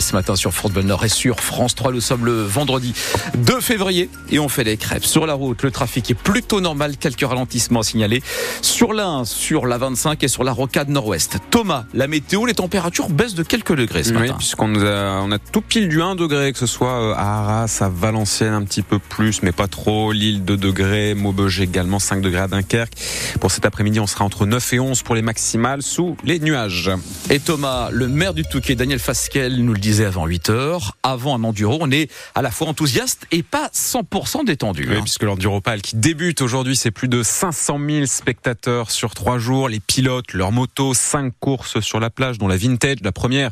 ce 0.00 0.14
matin 0.14 0.36
sur 0.36 0.54
France 0.54 0.72
Bleu 0.72 0.84
Nord 0.84 1.04
et 1.04 1.10
sur 1.10 1.38
France 1.38 1.74
3. 1.74 1.92
Nous 1.92 2.00
sommes 2.00 2.24
le 2.24 2.42
vendredi 2.42 2.94
2 3.36 3.60
février 3.60 4.08
et 4.30 4.38
on 4.38 4.48
fait 4.48 4.64
les 4.64 4.78
crêpes. 4.78 5.04
Sur 5.04 5.26
la 5.26 5.34
route, 5.34 5.62
le 5.62 5.70
trafic 5.70 6.10
est 6.10 6.14
plutôt 6.14 6.62
normal. 6.62 6.96
Quelques 6.96 7.28
ralentissements 7.28 7.82
signalés 7.82 8.22
sur 8.62 8.94
l'A1, 8.94 9.26
sur 9.26 9.66
la 9.66 9.76
25 9.76 10.24
et 10.24 10.28
sur 10.28 10.44
la 10.44 10.52
rocade 10.52 10.88
nord-ouest. 10.88 11.40
Thomas, 11.50 11.84
la 11.92 12.06
météo, 12.06 12.46
les 12.46 12.54
températures 12.54 13.10
baissent 13.10 13.34
de 13.34 13.42
quelques 13.42 13.76
degrés 13.76 14.02
ce 14.02 14.14
oui, 14.14 14.20
matin. 14.20 14.36
puisqu'on 14.38 14.68
nous 14.68 14.82
a, 14.82 15.20
on 15.22 15.30
a 15.30 15.38
tout 15.38 15.60
pile 15.60 15.90
du 15.90 16.00
1 16.00 16.14
degré, 16.14 16.54
que 16.54 16.58
ce 16.58 16.64
soit 16.64 16.98
euh, 16.98 17.12
à 17.14 17.40
Arras, 17.40 17.76
à 17.82 17.90
Valenciennes 17.90 18.54
un 18.54 18.64
petit 18.64 18.80
peu 18.80 18.98
plus, 18.98 19.42
mais 19.42 19.52
pas 19.52 19.68
trop. 19.68 20.10
Lille 20.10 20.42
2 20.42 20.56
degrés, 20.56 21.14
Maubeuge 21.14 21.60
également 21.60 21.98
5 21.98 22.22
degrés 22.22 22.40
à 22.40 22.48
Dunkerque. 22.48 22.94
Pour 23.40 23.50
cet 23.50 23.66
après-midi, 23.66 24.00
on 24.00 24.06
sera 24.06 24.24
entre 24.24 24.46
9 24.46 24.72
et 24.72 24.80
11 24.80 25.02
pour 25.02 25.14
les 25.14 25.20
maximales 25.22 25.82
sous 25.82 26.16
les 26.24 26.38
nuages. 26.40 26.90
Et 27.28 27.40
Thomas, 27.40 27.90
le 27.90 28.06
maire 28.06 28.34
du 28.34 28.44
Touquet, 28.44 28.76
Daniel 28.76 29.00
Fasquel, 29.00 29.64
nous 29.64 29.72
le 29.72 29.80
disait 29.80 30.04
avant 30.04 30.26
8 30.26 30.48
heures. 30.48 30.96
Avant 31.02 31.34
un 31.34 31.42
enduro, 31.42 31.76
on 31.80 31.90
est 31.90 32.08
à 32.36 32.42
la 32.42 32.52
fois 32.52 32.68
enthousiaste 32.68 33.26
et 33.32 33.42
pas 33.42 33.68
100% 33.74 34.44
détendu. 34.44 34.86
Oui, 34.88 34.96
hein. 34.96 35.00
puisque 35.02 35.24
l'Enduropal 35.24 35.82
qui 35.82 35.96
débute 35.96 36.40
aujourd'hui, 36.40 36.76
c'est 36.76 36.92
plus 36.92 37.08
de 37.08 37.24
500 37.24 37.80
000 37.84 38.06
spectateurs 38.06 38.92
sur 38.92 39.12
trois 39.14 39.38
jours. 39.38 39.68
Les 39.68 39.80
pilotes, 39.80 40.34
leurs 40.34 40.52
motos, 40.52 40.94
cinq 40.94 41.34
courses 41.40 41.80
sur 41.80 41.98
la 41.98 42.10
plage, 42.10 42.38
dont 42.38 42.46
la 42.46 42.56
Vintage, 42.56 42.98
la 43.02 43.10
première, 43.10 43.50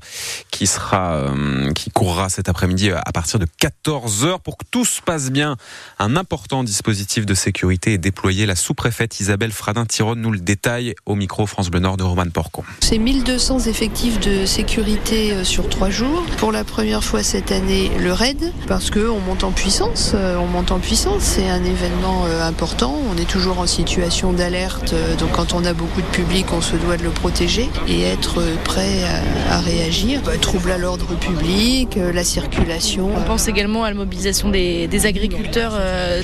qui 0.53 0.69
sera, 0.69 1.17
euh, 1.17 1.73
qui 1.73 1.91
courra 1.91 2.29
cet 2.29 2.49
après-midi 2.49 2.93
à 2.93 3.13
partir 3.13 3.41
de 3.41 3.47
14 3.59 4.25
heures. 4.25 4.39
Pour 4.39 4.57
que 4.57 4.65
tout 4.71 4.85
se 4.85 5.03
passe 5.03 5.33
bien, 5.33 5.57
un 5.99 6.15
important 6.15 6.63
dispositif 6.63 7.27
de 7.27 7.35
sécurité 7.35 7.95
est 7.95 7.99
déployé. 7.99 8.47
La 8.47 8.55
sous-préfète 8.55 9.19
Isabelle 9.19 9.51
Fradin-Tironne 9.51 10.21
nous 10.21 10.31
le 10.31 10.39
détaille 10.39 10.95
au 11.07 11.17
micro 11.17 11.45
France 11.47 11.71
Bleu 11.71 11.81
Nord 11.81 11.97
de 11.97 12.05
Roman 12.05 12.31
Porcon. 12.33 12.63
C'est 12.79 12.99
1200 12.99 13.64
effectifs 13.69 14.21
de 14.21 14.47
sécurité 14.47 15.33
euh, 15.33 15.45
sur 15.45 15.69
trois 15.69 15.91
jours. 15.91 16.23
Pour 16.39 16.53
la 16.53 16.65
première 16.65 17.03
fois 17.03 17.23
cette 17.23 17.53
année, 17.53 17.91
le 17.99 18.13
RAID, 18.13 18.53
parce 18.67 18.91
qu'on 18.91 19.21
monte 19.21 19.45
en 19.45 19.51
puissance. 19.51 20.13
euh, 20.15 20.37
On 20.39 20.47
monte 20.47 20.73
en 20.73 20.79
puissance, 20.79 21.23
c'est 21.23 21.49
un 21.49 21.65
événement 21.65 22.25
euh, 22.27 22.47
important. 22.47 22.95
On 23.13 23.21
est 23.21 23.29
toujours 23.29 23.59
en 23.61 23.67
situation 23.67 24.33
d'alerte, 24.33 24.95
donc 25.19 25.33
quand 25.33 25.55
on 25.55 25.65
a 25.65 25.73
beaucoup 25.73 26.01
de 26.01 26.07
public, 26.07 26.47
on 26.53 26.61
se 26.61 26.77
doit 26.77 26.97
de 26.97 27.03
le 27.03 27.11
protéger 27.11 27.69
et 27.89 28.03
être 28.03 28.43
prêt 28.65 29.03
à, 29.51 29.55
à 29.57 29.59
réagir. 29.61 30.21
Bah, 30.25 30.33
trouble 30.41 30.71
à 30.71 30.79
l'ordre 30.79 31.15
public, 31.17 31.97
la 31.97 32.25
circulation. 32.25 33.11
On 33.17 33.23
pense 33.23 33.49
également 33.49 33.85
à 33.85 33.89
la 33.91 33.95
mobilisation 33.97 34.49
des, 34.51 34.87
des 34.89 35.07
agriculteurs. 35.07 35.79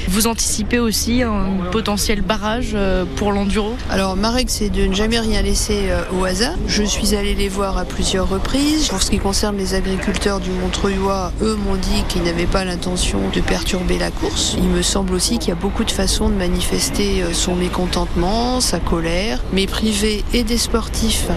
Vous 0.09 0.27
anticipez 0.27 0.79
aussi 0.79 1.23
un 1.23 1.47
potentiel 1.71 2.23
barrage 2.23 2.77
pour 3.17 3.33
l'enduro? 3.33 3.77
Alors 3.91 4.17
ma 4.17 4.31
règle 4.31 4.51
c'est 4.51 4.71
de 4.71 4.87
ne 4.87 4.95
jamais 4.95 5.19
rien 5.19 5.43
laisser 5.43 5.91
au 6.19 6.25
hasard. 6.25 6.55
Je 6.67 6.83
suis 6.83 7.15
allée 7.15 7.30
les 7.35 7.49
voir 7.49 7.79
à 7.79 7.85
plusieurs 7.85 8.29
reprises. 8.29 8.89
Pour 8.89 9.03
ce 9.03 9.11
qui 9.11 9.19
concerne 9.19 9.57
les 9.57 9.75
agriculteurs 9.75 10.41
du 10.41 10.51
Montreuilois, 10.51 11.33
eux 11.43 11.55
m'ont 11.55 11.77
dit 11.77 12.05
qu'ils 12.09 12.23
n'avaient 12.23 12.47
pas 12.47 12.65
l'intention 12.65 13.21
de 13.33 13.41
perturber 13.41 13.99
la 13.99 14.11
course. 14.11 14.57
Il 14.59 14.69
me 14.69 14.83
semble 14.83 15.15
aussi 15.15 15.39
qu'il 15.39 15.51
y 15.51 15.53
a 15.53 15.57
beaucoup 15.57 15.85
de 15.85 15.91
façons 15.91 16.29
de 16.29 16.35
manifester 16.35 17.23
euh, 17.23 17.33
son 17.33 17.55
mécontentement, 17.55 18.61
sa 18.61 18.81
colère, 18.81 19.43
mais 19.53 19.67
privé 19.67 20.25
et 20.33 20.45
des 20.45 20.59
sportifs 20.59 21.29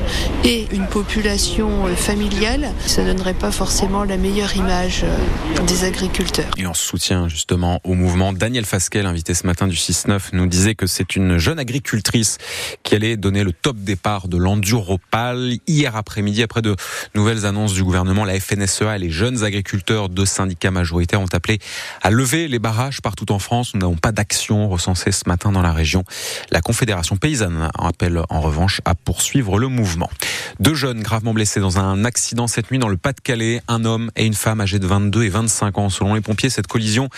et 0.44 0.68
une 0.72 0.88
population 0.88 1.88
euh, 1.88 1.96
familiale, 1.96 2.72
ça 2.86 3.04
donnerait 3.04 3.34
pas 3.34 3.52
forcément 3.52 4.04
la 4.04 4.18
meilleure 4.18 4.56
image 4.56 5.04
euh, 5.04 5.64
des 5.66 5.84
agriculteurs. 5.84 6.52
Et 6.58 6.66
en 6.66 6.74
soutien 6.74 7.28
justement 7.28 7.80
au 7.84 7.94
mouvement, 7.94 8.34
Daniel 8.34 8.66
Fasquel, 8.66 9.06
invité 9.06 9.34
ce 9.34 9.46
matin 9.46 9.68
du 9.68 9.76
6-9, 9.76 10.30
nous 10.34 10.48
disait 10.48 10.76
que 10.76 10.88
c'est 10.88 11.16
une 11.16 11.38
jeune 11.38 11.60
agricultrice 11.60 12.38
qui 12.84 12.96
allait 12.96 13.18
donner 13.18 13.44
le 13.44 13.52
top 13.52 13.78
départ 13.78 14.28
de 14.28 14.38
l'Enduropal 14.38 15.58
hier 15.68 15.83
après-midi. 15.92 16.44
Après 16.44 16.62
de 16.62 16.76
nouvelles 17.16 17.46
annonces 17.46 17.74
du 17.74 17.84
gouvernement, 17.84 18.26
la 18.26 18.40
FNSEA 18.40 18.96
et 18.96 19.00
les 19.00 19.10
jeunes 19.10 19.44
agriculteurs 19.44 20.10
de 20.10 20.26
syndicats 20.26 20.72
majoritaires 20.72 21.22
ont 21.22 21.34
appelé 21.34 21.60
à 22.02 22.10
lever 22.10 22.48
les 22.48 22.60
barrages 22.60 23.02
partout 23.02 23.32
en 23.32 23.40
France. 23.40 23.74
Nous 23.74 23.82
n'avons 23.82 23.96
pas 23.96 24.12
d'action 24.12 24.70
recensée 24.70 25.12
ce 25.12 25.24
matin 25.28 25.52
dans 25.52 25.62
la 25.62 25.74
région. 25.74 26.04
La 26.52 26.62
Confédération 26.62 27.18
paysanne 27.18 27.70
appelle 27.78 28.22
en 28.30 28.42
revanche 28.42 28.82
à 28.86 28.96
poursuivre 28.96 29.60
le 29.60 29.68
mouvement. 29.68 30.10
Deux 30.60 30.76
jeunes 30.76 31.02
gravement 31.02 31.34
blessés 31.34 31.60
dans 31.60 31.80
un 31.80 32.06
accident 32.06 32.48
cette 32.48 32.72
nuit 32.72 32.80
dans 32.80 32.88
le 32.88 32.98
Pas-de-Calais. 32.98 33.62
Un 33.68 33.86
homme 33.86 34.12
et 34.16 34.26
une 34.26 34.34
femme 34.34 34.62
âgés 34.62 34.80
de 34.80 34.88
22 34.88 35.24
et 35.24 35.30
25 35.30 35.78
ans. 35.78 35.90
Selon 35.90 36.14
les 36.14 36.22
pompiers, 36.22 36.50
cette 36.50 36.68
collision 36.68 37.10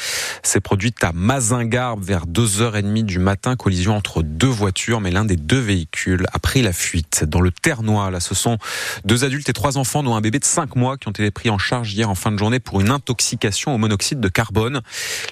s'est 0.44 0.62
produite 0.62 1.04
à 1.04 1.12
Mazingarbe 1.14 2.04
vers 2.04 2.26
2h30 2.26 3.04
du 3.04 3.20
matin. 3.20 3.56
Collision 3.56 3.96
entre 3.96 4.22
deux 4.22 4.48
voitures, 4.48 5.02
mais 5.02 5.12
l'un 5.12 5.26
des 5.26 5.36
deux 5.36 5.60
véhicules 5.60 6.26
a 6.34 6.40
pris 6.40 6.62
la 6.62 6.74
fuite. 6.74 7.24
Dans 7.26 7.42
le 7.42 7.52
Ternois, 7.52 8.12
là, 8.12 8.20
ce 8.20 8.36
sont 8.36 8.55
deux 9.04 9.24
adultes 9.24 9.50
et 9.50 9.54
trois 9.54 9.78
enfants, 9.78 10.04
dont 10.04 10.16
un 10.16 10.22
bébé 10.22 10.40
de 10.40 10.46
5 10.46 10.76
mois, 10.76 10.98
qui 10.98 11.08
ont 11.08 11.12
été 11.12 11.32
pris 11.32 11.50
en 11.50 11.58
charge 11.58 11.94
hier 11.94 12.10
en 12.10 12.16
fin 12.16 12.32
de 12.32 12.38
journée 12.38 12.60
pour 12.60 12.82
une 12.82 12.90
intoxication 12.90 13.74
au 13.74 13.78
monoxyde 13.78 14.20
de 14.20 14.30
carbone. 14.30 14.82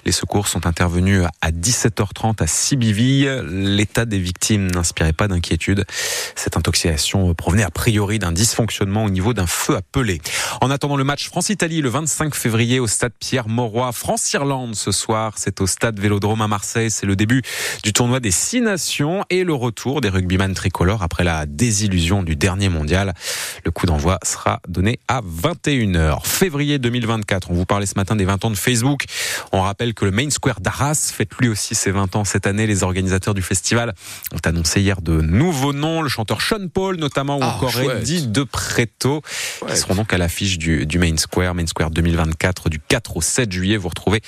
Les 0.04 0.12
secours 0.12 0.48
sont 0.48 0.66
intervenus 0.66 1.22
à 1.40 1.50
17h30 1.50 2.42
à 2.42 2.46
Sibiville. 2.46 3.42
L'état 3.48 4.04
des 4.04 4.18
victimes 4.18 4.70
n'inspirait 4.70 5.12
pas 5.12 5.28
d'inquiétude. 5.28 5.84
Cette 6.34 6.56
intoxication 6.56 7.34
provenait 7.34 7.62
a 7.62 7.70
priori 7.70 8.18
d'un 8.18 8.32
dysfonctionnement 8.32 9.04
au 9.04 9.10
niveau 9.10 9.34
d'un 9.34 9.46
feu 9.46 9.76
appelé. 9.76 10.20
En 10.60 10.70
attendant 10.70 10.96
le 10.96 11.04
match 11.04 11.28
France-Italie 11.28 11.80
le 11.80 11.88
25 11.88 12.34
février 12.34 12.80
au 12.80 12.86
stade 12.86 13.12
Pierre-Mauroy, 13.18 13.92
France-Irlande 13.92 14.74
ce 14.74 14.92
soir, 14.92 15.34
c'est 15.36 15.60
au 15.60 15.66
stade 15.66 15.98
Vélodrome 15.98 16.42
à 16.42 16.48
Marseille. 16.48 16.90
C'est 16.90 17.06
le 17.06 17.16
début 17.16 17.42
du 17.82 17.92
tournoi 17.92 18.20
des 18.20 18.30
six 18.30 18.60
nations 18.60 19.24
et 19.30 19.44
le 19.44 19.54
retour 19.54 20.00
des 20.00 20.08
rugbyman 20.08 20.54
tricolores 20.54 21.02
après 21.02 21.24
la 21.24 21.46
désillusion 21.46 22.22
du 22.22 22.36
dernier 22.36 22.68
mondial. 22.68 23.13
Le 23.64 23.70
coup 23.70 23.86
d'envoi 23.86 24.18
sera 24.24 24.60
donné 24.68 24.98
à 25.08 25.20
21h. 25.22 26.24
Février 26.26 26.78
2024, 26.78 27.50
on 27.50 27.54
vous 27.54 27.64
parlait 27.66 27.86
ce 27.86 27.94
matin 27.96 28.16
des 28.16 28.24
20 28.24 28.44
ans 28.44 28.50
de 28.50 28.56
Facebook. 28.56 29.04
On 29.52 29.62
rappelle 29.62 29.94
que 29.94 30.04
le 30.04 30.10
Main 30.10 30.30
Square 30.30 30.60
d'Arras 30.60 31.12
fête 31.14 31.30
lui 31.40 31.48
aussi 31.48 31.74
ses 31.74 31.90
20 31.90 32.16
ans 32.16 32.24
cette 32.24 32.46
année. 32.46 32.66
Les 32.66 32.82
organisateurs 32.82 33.34
du 33.34 33.42
festival 33.42 33.94
ont 34.32 34.48
annoncé 34.48 34.80
hier 34.80 35.00
de 35.00 35.20
nouveaux 35.20 35.72
noms, 35.72 36.02
le 36.02 36.08
chanteur 36.08 36.40
Sean 36.42 36.68
Paul 36.72 36.96
notamment 36.96 37.38
ou 37.38 37.42
Ah, 37.42 37.54
encore 37.56 37.70
chouette. 37.70 38.02
Eddie 38.02 38.26
de 38.26 38.42
Preto 38.42 39.22
qui 39.68 39.76
seront 39.76 39.94
donc 39.94 40.12
à 40.12 40.18
l'affiche 40.18 40.58
du, 40.58 40.86
du 40.86 40.98
Main 40.98 41.16
Square, 41.16 41.54
Main 41.54 41.66
Square 41.66 41.90
2024 41.90 42.68
du 42.68 42.78
4 42.80 43.16
au 43.16 43.20
7 43.20 43.50
juillet. 43.52 43.76
Vous 43.76 43.88
retrouvez 43.88 44.20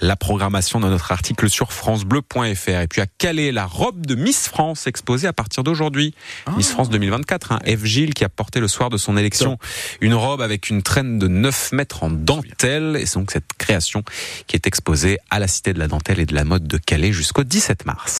la 0.00 0.16
programmation 0.16 0.80
dans 0.80 0.88
notre 0.88 1.12
article 1.12 1.48
sur 1.50 1.72
francebleu.fr. 1.72 2.80
Et 2.80 2.88
puis 2.88 3.00
à 3.00 3.06
Calais, 3.06 3.52
la 3.52 3.66
robe 3.66 4.06
de 4.06 4.14
Miss 4.14 4.48
France 4.48 4.86
exposée 4.86 5.26
à 5.26 5.32
partir 5.32 5.62
d'aujourd'hui. 5.64 6.14
Miss 6.56 6.70
France 6.70 6.90
2024, 6.90 7.52
hein, 7.52 7.58
F. 7.66 7.84
Gilles 7.84 8.14
qui 8.14 8.24
a 8.24 8.28
porté 8.34 8.60
le 8.60 8.68
soir 8.68 8.90
de 8.90 8.96
son 8.96 9.16
élection 9.16 9.58
une 10.00 10.14
robe 10.14 10.40
avec 10.40 10.70
une 10.70 10.82
traîne 10.82 11.18
de 11.18 11.28
9 11.28 11.72
mètres 11.72 12.02
en 12.02 12.10
dentelle. 12.10 12.96
Et 13.00 13.06
c'est 13.06 13.18
donc 13.18 13.30
cette 13.30 13.52
création 13.58 14.02
qui 14.46 14.56
est 14.56 14.66
exposée 14.66 15.18
à 15.30 15.38
la 15.38 15.48
Cité 15.48 15.72
de 15.72 15.78
la 15.78 15.88
Dentelle 15.88 16.20
et 16.20 16.26
de 16.26 16.34
la 16.34 16.44
Mode 16.44 16.66
de 16.66 16.78
Calais 16.78 17.12
jusqu'au 17.12 17.44
17 17.44 17.86
mars. 17.86 18.12